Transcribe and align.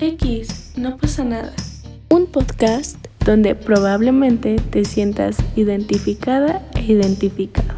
X, 0.00 0.74
no 0.76 0.96
pasa 0.96 1.24
nada. 1.24 1.52
Un 2.08 2.26
podcast 2.26 3.04
donde 3.24 3.56
probablemente 3.56 4.54
te 4.70 4.84
sientas 4.84 5.36
identificada 5.56 6.64
e 6.76 6.92
identificado. 6.92 7.74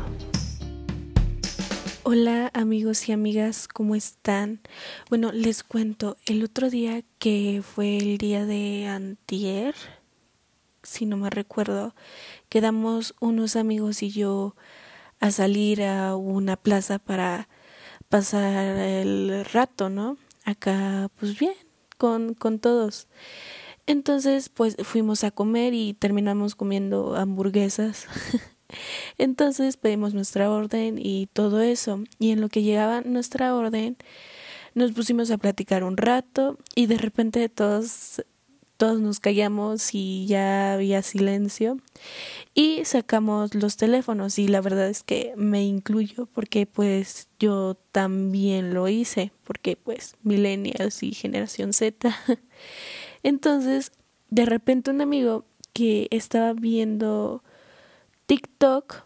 Hola 2.02 2.50
amigos 2.52 3.08
y 3.08 3.12
amigas, 3.12 3.68
¿cómo 3.68 3.94
están? 3.94 4.60
Bueno, 5.08 5.32
les 5.32 5.62
cuento, 5.62 6.18
el 6.26 6.44
otro 6.44 6.68
día 6.68 7.03
que 7.19 7.62
fue 7.64 7.96
el 7.96 8.19
día 8.19 8.44
de 8.44 8.87
antier, 8.87 9.74
si 10.82 11.06
no 11.06 11.16
me 11.16 11.30
recuerdo, 11.30 11.94
quedamos 12.50 13.14
unos 13.21 13.56
amigos 13.56 14.02
y 14.02 14.10
yo 14.10 14.56
a 15.21 15.30
salir 15.30 15.84
a 15.84 16.16
una 16.16 16.56
plaza 16.56 16.98
para 16.98 17.48
pasar 18.10 18.77
el 18.77 19.42
rato, 19.46 19.88
¿no? 19.88 20.18
Acá, 20.45 21.10
pues 21.18 21.38
bien, 21.38 21.55
con, 22.01 22.32
con 22.32 22.59
todos. 22.59 23.06
Entonces, 23.86 24.48
pues 24.48 24.77
fuimos 24.82 25.22
a 25.22 25.30
comer 25.30 25.74
y 25.74 25.92
terminamos 25.92 26.54
comiendo 26.54 27.14
hamburguesas. 27.14 28.06
Entonces 29.18 29.76
pedimos 29.76 30.14
nuestra 30.14 30.50
orden 30.50 30.98
y 30.98 31.26
todo 31.26 31.60
eso. 31.60 32.02
Y 32.18 32.30
en 32.30 32.40
lo 32.40 32.48
que 32.48 32.62
llegaba 32.62 33.02
nuestra 33.02 33.54
orden, 33.54 33.98
nos 34.74 34.92
pusimos 34.92 35.30
a 35.30 35.36
platicar 35.36 35.84
un 35.84 35.98
rato 35.98 36.56
y 36.74 36.86
de 36.86 36.96
repente 36.96 37.48
todos 37.50 38.24
todos 38.80 38.98
nos 38.98 39.20
callamos 39.20 39.94
y 39.94 40.24
ya 40.24 40.72
había 40.72 41.02
silencio. 41.02 41.76
Y 42.54 42.82
sacamos 42.86 43.54
los 43.54 43.76
teléfonos 43.76 44.38
y 44.38 44.48
la 44.48 44.62
verdad 44.62 44.88
es 44.88 45.02
que 45.02 45.34
me 45.36 45.62
incluyo 45.62 46.24
porque 46.24 46.64
pues 46.64 47.28
yo 47.38 47.76
también 47.92 48.72
lo 48.72 48.88
hice 48.88 49.32
porque 49.44 49.76
pues 49.76 50.16
millennials 50.22 51.02
y 51.02 51.12
generación 51.12 51.74
Z. 51.74 52.16
Entonces 53.22 53.92
de 54.30 54.46
repente 54.46 54.90
un 54.90 55.02
amigo 55.02 55.44
que 55.74 56.09
estaba 56.10 56.54
viendo 56.54 57.44
TikTok 58.24 59.04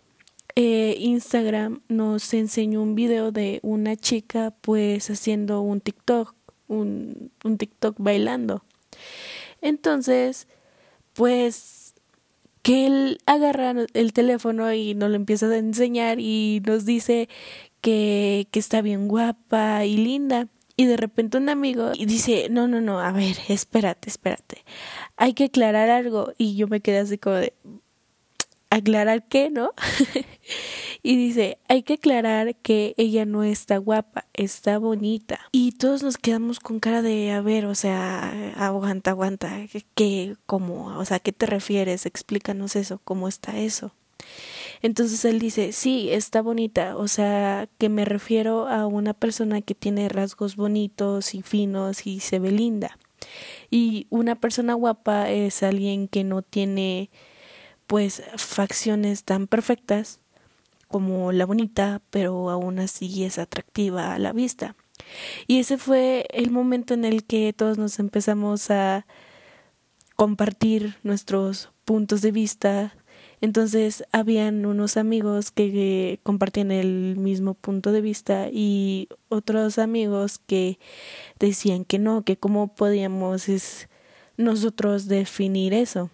eh, 0.55 0.94
Instagram 1.00 1.83
nos 1.88 2.33
enseñó 2.33 2.81
un 2.81 2.94
video 2.94 3.33
de 3.33 3.59
una 3.64 3.97
chica 3.97 4.55
pues 4.61 5.11
haciendo 5.11 5.62
un 5.62 5.81
TikTok 5.81 6.33
un, 6.69 7.33
un 7.42 7.59
TikTok 7.59 7.97
bailando 7.98 8.62
entonces, 9.65 10.47
pues 11.15 11.95
que 12.62 12.87
él 12.87 13.19
agarra 13.27 13.75
el 13.95 14.12
teléfono 14.12 14.73
y 14.73 14.95
nos 14.95 15.11
lo 15.11 15.17
empieza 15.17 15.47
a 15.47 15.56
enseñar 15.56 16.21
y 16.21 16.62
nos 16.67 16.84
dice 16.84 17.29
que, 17.81 18.48
que 18.51 18.59
está 18.61 18.83
bien 18.83 19.09
guapa 19.09 19.84
y 19.84 19.97
linda. 19.97 20.48
Y 20.77 20.87
de 20.87 20.97
repente 20.97 21.39
un 21.39 21.48
amigo 21.48 21.93
dice, 21.93 22.48
no, 22.51 22.69
no, 22.69 22.81
no, 22.81 23.01
a 23.01 23.12
ver, 23.12 23.37
espérate, 23.48 24.11
espérate. 24.11 24.65
Hay 25.17 25.34
que 25.34 25.45
aclarar 25.45 25.91
algo. 25.91 26.33
Y 26.39 26.56
yo 26.56 26.69
me 26.69 26.81
quedé 26.81 26.99
así 26.99 27.19
como 27.19 27.37
de, 27.37 27.55
¿aclarar 28.75 29.27
qué, 29.28 29.50
no? 29.50 29.70
y 31.03 31.17
dice, 31.17 31.58
hay 31.69 31.83
que 31.83 31.94
aclarar 31.94 32.56
que 32.56 32.94
ella 32.97 33.25
no 33.25 33.44
está 33.44 33.78
guapa, 33.78 34.27
está 34.34 34.78
bonita. 34.78 35.41
Y 35.53 35.72
todos 35.72 36.03
nos 36.03 36.19
quedamos 36.19 36.61
con 36.61 36.81
cara 36.81 37.03
de, 37.03 37.33
a 37.33 37.41
ver, 37.41 37.66
o 37.66 37.75
sea, 37.75 38.53
aguanta, 38.56 39.11
aguanta, 39.11 39.66
¿qué, 39.94 40.36
cómo? 40.47 40.98
O 40.98 41.05
sea, 41.05 41.20
¿qué 41.20 41.33
te 41.33 41.47
refieres? 41.47 42.06
Explícanos 42.06 42.77
eso, 42.77 43.00
¿cómo 43.05 43.28
está 43.28 43.58
eso? 43.58 43.94
Entonces 44.83 45.25
él 45.25 45.38
dice, 45.38 45.72
sí, 45.72 46.11
está 46.11 46.42
bonita, 46.42 46.97
o 46.97 47.09
sea, 47.09 47.69
que 47.78 47.88
me 47.88 48.05
refiero 48.05 48.69
a 48.69 48.86
una 48.86 49.14
persona 49.14 49.62
que 49.62 49.75
tiene 49.75 50.09
rasgos 50.09 50.56
bonitos 50.56 51.34
y 51.34 51.42
finos 51.42 52.06
y 52.06 52.20
se 52.20 52.38
ve 52.38 52.50
linda. 52.50 52.98
Y 53.70 54.06
una 54.11 54.34
persona 54.34 54.75
guapa 54.75 55.31
es 55.31 55.62
alguien 55.62 56.09
que 56.09 56.25
no 56.25 56.42
tiene 56.42 57.11
pues 57.87 58.23
facciones 58.37 59.25
tan 59.25 59.47
perfectas 59.47 60.21
como 60.89 61.33
la 61.33 61.47
bonita, 61.47 62.03
pero 62.11 62.50
aún 62.50 62.78
así 62.78 63.25
es 63.25 63.39
atractiva 63.39 64.15
a 64.15 64.19
la 64.19 64.33
vista. 64.33 64.77
Y 65.47 65.59
ese 65.59 65.78
fue 65.78 66.27
el 66.31 66.50
momento 66.50 66.94
en 66.94 67.05
el 67.05 67.25
que 67.25 67.53
todos 67.53 67.78
nos 67.78 67.99
empezamos 67.99 68.71
a 68.71 69.06
compartir 70.17 70.97
nuestros 71.03 71.71
puntos 71.84 72.23
de 72.23 72.33
vista. 72.33 72.97
Entonces 73.41 74.05
habían 74.12 74.65
unos 74.65 74.97
amigos 74.97 75.50
que 75.50 76.21
compartían 76.23 76.71
el 76.71 77.17
mismo 77.17 77.55
punto 77.55 77.93
de 77.93 78.00
vista 78.00 78.49
y 78.50 79.09
otros 79.28 79.78
amigos 79.78 80.39
que 80.39 80.78
decían 81.39 81.84
que 81.84 81.99
no, 81.99 82.23
que 82.23 82.37
cómo 82.37 82.75
podíamos 82.75 83.49
es 83.49 83.89
nosotros 84.37 85.06
definir 85.06 85.75
eso. 85.75 86.11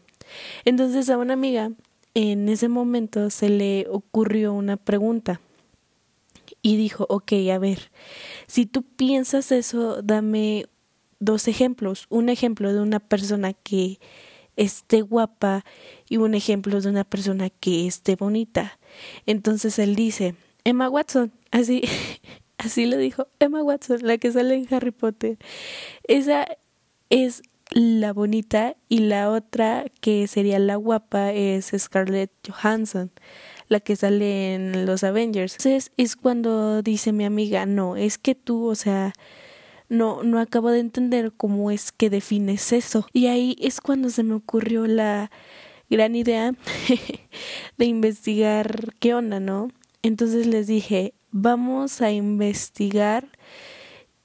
Entonces 0.64 1.08
a 1.10 1.18
una 1.18 1.34
amiga 1.34 1.72
en 2.14 2.48
ese 2.48 2.68
momento 2.68 3.30
se 3.30 3.48
le 3.48 3.86
ocurrió 3.88 4.52
una 4.52 4.76
pregunta 4.76 5.40
y 6.62 6.76
dijo, 6.76 7.06
ok, 7.08 7.32
a 7.52 7.58
ver, 7.58 7.90
si 8.46 8.66
tú 8.66 8.82
piensas 8.82 9.52
eso, 9.52 10.02
dame 10.02 10.66
dos 11.18 11.48
ejemplos. 11.48 12.06
Un 12.08 12.28
ejemplo 12.28 12.72
de 12.72 12.80
una 12.80 13.00
persona 13.00 13.52
que 13.52 13.98
esté 14.56 15.00
guapa 15.02 15.64
y 16.08 16.18
un 16.18 16.34
ejemplo 16.34 16.80
de 16.80 16.88
una 16.88 17.04
persona 17.04 17.48
que 17.50 17.86
esté 17.86 18.16
bonita. 18.16 18.78
Entonces 19.26 19.78
él 19.78 19.94
dice, 19.94 20.34
Emma 20.64 20.88
Watson, 20.90 21.32
así, 21.50 21.82
así 22.58 22.86
lo 22.86 22.96
dijo, 22.96 23.28
Emma 23.38 23.62
Watson, 23.62 24.00
la 24.02 24.18
que 24.18 24.32
sale 24.32 24.54
en 24.54 24.74
Harry 24.74 24.90
Potter. 24.90 25.38
Esa 26.04 26.46
es 27.08 27.42
la 27.72 28.12
bonita 28.12 28.76
y 28.88 29.00
la 29.00 29.30
otra 29.30 29.84
que 30.00 30.26
sería 30.26 30.58
la 30.58 30.76
guapa 30.76 31.32
es 31.32 31.72
Scarlett 31.76 32.32
Johansson, 32.48 33.10
la 33.68 33.80
que 33.80 33.96
sale 33.96 34.54
en 34.54 34.86
los 34.86 35.04
Avengers. 35.04 35.54
Entonces 35.54 35.92
es 35.96 36.16
cuando 36.16 36.82
dice 36.82 37.12
mi 37.12 37.24
amiga, 37.24 37.66
no, 37.66 37.96
es 37.96 38.18
que 38.18 38.34
tú, 38.34 38.66
o 38.66 38.74
sea, 38.74 39.12
no, 39.88 40.22
no 40.22 40.38
acabo 40.40 40.70
de 40.70 40.80
entender 40.80 41.32
cómo 41.36 41.70
es 41.70 41.92
que 41.92 42.10
defines 42.10 42.72
eso. 42.72 43.06
Y 43.12 43.26
ahí 43.26 43.56
es 43.60 43.80
cuando 43.80 44.10
se 44.10 44.22
me 44.22 44.34
ocurrió 44.34 44.86
la 44.86 45.30
gran 45.88 46.14
idea 46.14 46.52
de 47.76 47.84
investigar 47.84 48.94
qué 49.00 49.14
onda, 49.14 49.40
¿no? 49.40 49.70
Entonces 50.02 50.46
les 50.46 50.66
dije, 50.66 51.14
vamos 51.30 52.00
a 52.00 52.10
investigar 52.10 53.28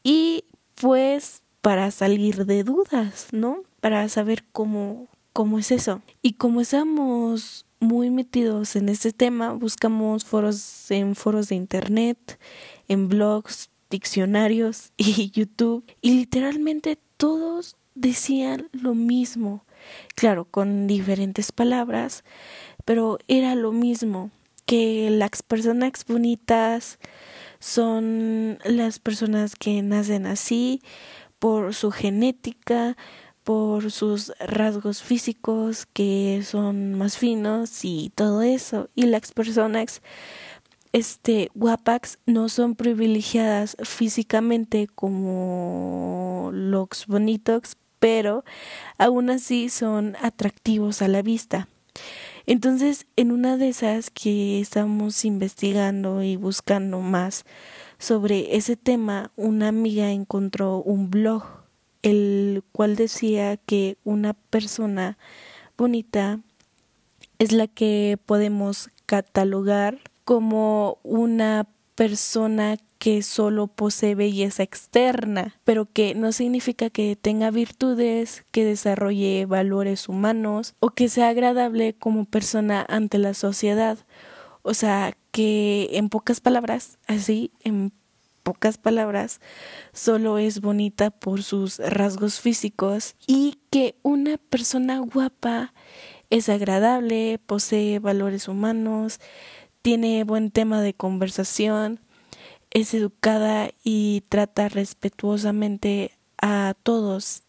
y 0.04 0.46
pues 0.76 1.42
para 1.66 1.90
salir 1.90 2.46
de 2.46 2.64
dudas, 2.64 3.30
¿no? 3.32 3.64
Para 3.82 4.08
saber 4.08 4.44
cómo, 4.52 5.08
cómo 5.34 5.58
es 5.58 5.72
eso. 5.72 6.04
Y 6.22 6.34
como 6.34 6.62
estamos 6.62 7.66
muy 7.80 8.12
metidos 8.12 8.76
en 8.76 8.88
este 8.88 9.12
tema, 9.12 9.52
buscamos 9.54 10.26
foros 10.26 10.92
en 10.92 11.16
foros 11.16 11.50
de 11.50 11.56
internet, 11.56 12.40
en 12.88 13.10
blogs, 13.10 13.72
diccionarios 13.90 14.92
y 14.98 15.32
YouTube. 15.32 15.84
Y 16.02 16.12
literalmente 16.12 17.00
todos 17.18 17.78
decían 17.96 18.70
lo 18.72 18.94
mismo. 18.94 19.66
Claro, 20.14 20.46
con 20.46 20.86
diferentes 20.86 21.52
palabras, 21.52 22.24
pero 22.86 23.18
era 23.28 23.56
lo 23.56 23.72
mismo 23.72 24.30
que 24.68 25.10
las 25.10 25.42
personas 25.42 26.06
bonitas 26.08 27.00
son 27.60 28.60
las 28.66 29.00
personas 29.00 29.56
que 29.56 29.82
nacen 29.82 30.28
así 30.28 30.82
por 31.40 31.74
su 31.74 31.92
genética, 31.92 32.98
por 33.44 33.92
sus 33.92 34.34
rasgos 34.40 35.04
físicos 35.04 35.86
que 35.86 36.42
son 36.44 36.96
más 36.96 37.18
finos 37.18 37.86
y 37.86 38.12
todo 38.16 38.42
eso. 38.42 38.90
Y 38.96 39.06
las 39.06 39.32
personas 39.32 40.02
este 40.96 41.52
no 42.26 42.50
son 42.50 42.76
privilegiadas 42.76 43.76
físicamente 43.84 44.88
como 44.88 46.52
los 46.54 47.06
bonitos, 47.08 47.78
pero 48.00 48.46
aún 48.98 49.30
así 49.30 49.70
son 49.70 50.16
atractivos 50.22 51.02
a 51.02 51.08
la 51.08 51.22
vista. 51.22 51.68
Entonces, 52.48 53.08
en 53.16 53.32
una 53.32 53.58
de 53.58 53.70
esas 53.70 54.10
que 54.10 54.62
estamos 54.62 55.26
investigando 55.26 56.24
y 56.24 56.36
buscando 56.36 57.02
más 57.02 57.44
sobre 57.98 58.56
ese 58.56 58.76
tema, 58.76 59.32
una 59.36 59.70
amiga 59.70 60.12
encontró 60.12 60.78
un 60.78 61.10
blog, 61.10 61.44
el 62.02 62.64
cual 62.72 62.96
decía 62.96 63.58
que 63.58 63.98
una 64.04 64.34
persona 64.34 65.18
bonita 65.78 66.40
es 67.40 67.52
la 67.52 67.68
que 67.68 68.18
podemos 68.26 68.90
catalogar 69.06 70.00
como 70.24 70.98
una 71.04 71.68
persona 71.96 72.78
que 72.98 73.22
solo 73.22 73.68
posee 73.68 74.16
belleza 74.16 74.64
externa, 74.64 75.56
pero 75.64 75.88
que 75.92 76.16
no 76.16 76.32
significa 76.32 76.90
que 76.90 77.16
tenga 77.16 77.52
virtudes, 77.52 78.44
que 78.52 78.66
desarrolle 78.66 79.46
valores 79.46 80.10
humanos 80.10 80.74
o 80.80 80.90
que 80.90 81.08
sea 81.10 81.30
agradable 81.30 81.94
como 81.94 82.26
persona 82.26 82.86
ante 82.90 83.18
la 83.18 83.34
sociedad. 83.34 84.00
O 84.66 84.74
sea, 84.74 85.16
que 85.30 85.90
en 85.92 86.10
pocas 86.10 86.42
palabras, 86.42 86.98
así, 87.06 87.52
en 87.64 87.94
pocas 88.42 88.80
palabras, 88.80 89.40
solo 89.94 90.40
es 90.40 90.60
bonita 90.60 91.12
por 91.12 91.44
sus 91.44 91.78
rasgos 91.78 92.40
físicos 92.40 93.16
y 93.28 93.60
que 93.70 93.96
una 94.02 94.38
persona 94.38 94.98
guapa 94.98 95.72
es 96.32 96.50
agradable, 96.50 97.40
posee 97.46 98.00
valores 98.00 98.48
humanos, 98.48 99.20
tiene 99.84 100.24
buen 100.24 100.50
tema 100.50 100.82
de 100.82 100.96
conversación, 100.96 102.00
es 102.72 102.96
educada 102.96 103.70
y 103.84 104.24
trata 104.30 104.68
respetuosamente 104.68 106.12
a 106.42 106.74
todos. 106.82 107.44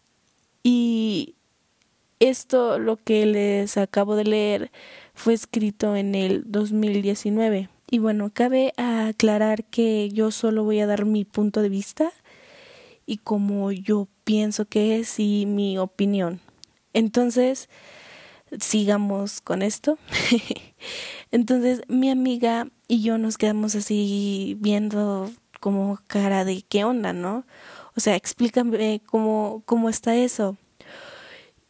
Y 0.62 1.34
esto, 2.20 2.78
lo 2.78 2.98
que 2.98 3.24
les 3.24 3.78
acabo 3.78 4.16
de 4.16 4.24
leer, 4.24 4.70
fue 5.16 5.34
escrito 5.34 5.96
en 5.96 6.14
el 6.14 6.44
2019. 6.46 7.68
Y 7.90 7.98
bueno, 7.98 8.30
cabe 8.32 8.72
aclarar 8.76 9.64
que 9.64 10.10
yo 10.10 10.30
solo 10.30 10.62
voy 10.62 10.80
a 10.80 10.86
dar 10.86 11.04
mi 11.04 11.24
punto 11.24 11.62
de 11.62 11.68
vista 11.68 12.12
y 13.06 13.18
como 13.18 13.72
yo 13.72 14.08
pienso 14.24 14.66
que 14.66 14.98
es 14.98 15.18
y 15.18 15.46
mi 15.46 15.78
opinión. 15.78 16.40
Entonces, 16.92 17.68
sigamos 18.60 19.40
con 19.40 19.62
esto. 19.62 19.98
Entonces, 21.30 21.82
mi 21.88 22.10
amiga 22.10 22.68
y 22.86 23.02
yo 23.02 23.18
nos 23.18 23.38
quedamos 23.38 23.74
así 23.74 24.56
viendo 24.60 25.30
como 25.60 25.98
cara 26.08 26.44
de 26.44 26.62
qué 26.62 26.84
onda, 26.84 27.12
¿no? 27.12 27.46
O 27.96 28.00
sea, 28.00 28.16
explícame 28.16 29.00
cómo, 29.06 29.62
cómo 29.64 29.88
está 29.88 30.14
eso. 30.14 30.56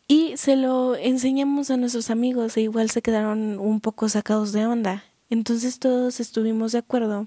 Y 0.08 0.36
se 0.36 0.56
lo 0.56 0.94
enseñamos 0.94 1.70
a 1.70 1.76
nuestros 1.76 2.10
amigos 2.10 2.56
e 2.56 2.62
igual 2.62 2.90
se 2.90 3.02
quedaron 3.02 3.58
un 3.58 3.80
poco 3.80 4.08
sacados 4.08 4.52
de 4.52 4.66
onda. 4.66 5.04
Entonces 5.30 5.80
todos 5.80 6.20
estuvimos 6.20 6.72
de 6.72 6.78
acuerdo 6.78 7.26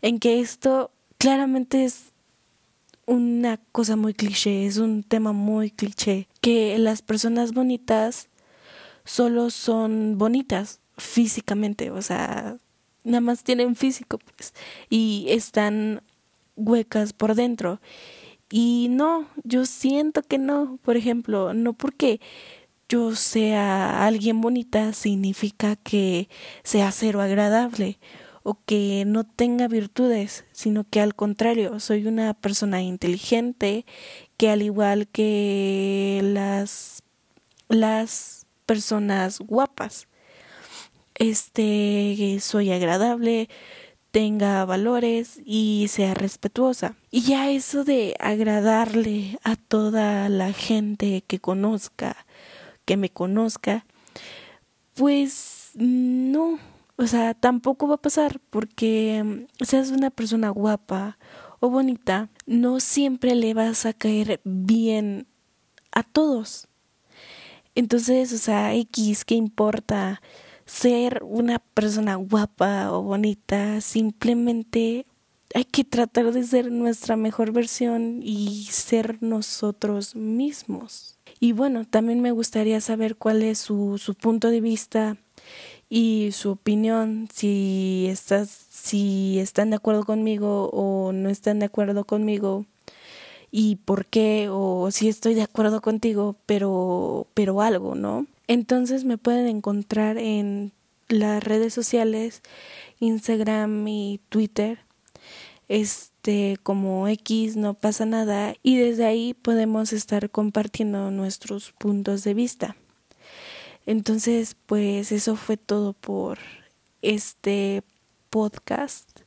en 0.00 0.18
que 0.18 0.40
esto 0.40 0.90
claramente 1.18 1.84
es 1.84 2.12
una 3.06 3.58
cosa 3.72 3.96
muy 3.96 4.14
cliché, 4.14 4.66
es 4.66 4.78
un 4.78 5.02
tema 5.02 5.32
muy 5.32 5.70
cliché, 5.70 6.26
que 6.40 6.78
las 6.78 7.02
personas 7.02 7.52
bonitas 7.52 8.28
solo 9.04 9.50
son 9.50 10.18
bonitas 10.18 10.80
físicamente, 10.96 11.90
o 11.90 12.02
sea, 12.02 12.56
nada 13.04 13.20
más 13.20 13.44
tienen 13.44 13.76
físico, 13.76 14.18
pues, 14.18 14.54
y 14.90 15.26
están 15.28 16.02
huecas 16.56 17.12
por 17.12 17.34
dentro. 17.34 17.80
Y 18.50 18.88
no, 18.90 19.28
yo 19.44 19.66
siento 19.66 20.22
que 20.22 20.38
no, 20.38 20.78
por 20.82 20.96
ejemplo, 20.96 21.52
no 21.54 21.72
porque 21.72 22.20
yo 22.88 23.16
sea 23.16 24.06
alguien 24.06 24.40
bonita 24.40 24.92
significa 24.92 25.76
que 25.76 26.28
sea 26.62 26.92
cero 26.92 27.20
agradable 27.20 27.98
o 28.44 28.58
que 28.64 29.04
no 29.06 29.24
tenga 29.24 29.66
virtudes, 29.66 30.44
sino 30.52 30.84
que 30.88 31.00
al 31.00 31.16
contrario, 31.16 31.80
soy 31.80 32.06
una 32.06 32.34
persona 32.34 32.82
inteligente 32.82 33.84
que 34.36 34.50
al 34.50 34.62
igual 34.62 35.08
que 35.08 36.20
las 36.22 37.02
las 37.68 38.46
personas 38.66 39.40
guapas 39.40 40.06
este 41.18 42.38
soy 42.40 42.72
agradable, 42.72 43.48
tenga 44.10 44.64
valores 44.64 45.40
y 45.44 45.86
sea 45.88 46.14
respetuosa. 46.14 46.94
Y 47.10 47.22
ya 47.22 47.50
eso 47.50 47.84
de 47.84 48.16
agradarle 48.18 49.38
a 49.44 49.56
toda 49.56 50.28
la 50.28 50.52
gente 50.52 51.22
que 51.26 51.38
conozca 51.38 52.16
que 52.86 52.96
me 52.96 53.10
conozca, 53.10 53.84
pues 54.94 55.72
no, 55.74 56.58
o 56.96 57.06
sea, 57.06 57.34
tampoco 57.34 57.88
va 57.88 57.96
a 57.96 58.00
pasar 58.00 58.40
porque 58.48 59.22
mm, 59.22 59.64
seas 59.64 59.90
una 59.90 60.10
persona 60.10 60.48
guapa 60.48 61.18
o 61.60 61.68
bonita, 61.68 62.30
no 62.46 62.80
siempre 62.80 63.34
le 63.34 63.52
vas 63.52 63.84
a 63.84 63.92
caer 63.92 64.40
bien 64.44 65.26
a 65.92 66.02
todos. 66.02 66.68
Entonces, 67.74 68.32
o 68.32 68.38
sea, 68.38 68.74
X, 68.74 69.24
¿qué 69.24 69.34
importa 69.34 70.22
ser 70.66 71.22
una 71.24 71.58
persona 71.58 72.16
guapa 72.16 72.92
o 72.92 73.02
bonita? 73.02 73.80
Simplemente 73.80 75.06
hay 75.54 75.64
que 75.64 75.84
tratar 75.84 76.32
de 76.32 76.44
ser 76.44 76.70
nuestra 76.70 77.16
mejor 77.16 77.52
versión 77.52 78.20
y 78.22 78.66
ser 78.70 79.18
nosotros 79.22 80.14
mismos. 80.16 81.18
Y 81.40 81.52
bueno, 81.52 81.84
también 81.84 82.20
me 82.20 82.32
gustaría 82.32 82.80
saber 82.80 83.16
cuál 83.16 83.42
es 83.42 83.58
su, 83.58 83.98
su 83.98 84.14
punto 84.14 84.50
de 84.50 84.60
vista 84.60 85.16
y 85.88 86.30
su 86.32 86.50
opinión, 86.52 87.28
si 87.32 88.06
estás, 88.10 88.48
si 88.70 89.38
están 89.38 89.70
de 89.70 89.76
acuerdo 89.76 90.04
conmigo 90.04 90.70
o 90.72 91.12
no 91.12 91.28
están 91.28 91.58
de 91.60 91.66
acuerdo 91.66 92.04
conmigo 92.04 92.66
y 93.50 93.76
por 93.76 94.06
qué 94.06 94.48
o 94.50 94.90
si 94.90 95.08
estoy 95.08 95.34
de 95.34 95.42
acuerdo 95.42 95.80
contigo, 95.80 96.36
pero 96.46 97.26
pero 97.34 97.62
algo, 97.62 97.94
¿no? 97.94 98.26
Entonces 98.48 99.04
me 99.04 99.18
pueden 99.18 99.46
encontrar 99.48 100.18
en 100.18 100.72
las 101.08 101.42
redes 101.42 101.74
sociales, 101.74 102.42
Instagram 103.00 103.86
y 103.86 104.20
Twitter 104.28 104.78
este 105.68 106.58
como 106.62 107.08
X 107.08 107.56
no 107.56 107.74
pasa 107.74 108.06
nada 108.06 108.54
y 108.62 108.76
desde 108.76 109.04
ahí 109.04 109.34
podemos 109.34 109.92
estar 109.92 110.30
compartiendo 110.30 111.10
nuestros 111.10 111.72
puntos 111.72 112.24
de 112.24 112.34
vista. 112.34 112.76
Entonces, 113.84 114.56
pues 114.66 115.12
eso 115.12 115.36
fue 115.36 115.56
todo 115.56 115.92
por 115.92 116.38
este 117.02 117.82
podcast 118.30 119.20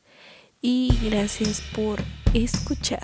y 0.62 0.92
gracias 1.04 1.62
por 1.74 2.00
escuchar. 2.34 3.04